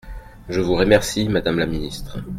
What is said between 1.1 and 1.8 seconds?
madame la